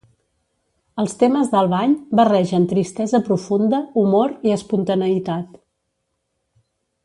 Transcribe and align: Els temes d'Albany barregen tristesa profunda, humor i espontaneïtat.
Els 1.03 1.11
temes 1.23 1.51
d'Albany 1.51 1.93
barregen 2.21 2.65
tristesa 2.73 3.21
profunda, 3.29 3.83
humor 4.05 4.35
i 4.49 4.55
espontaneïtat. 4.59 5.65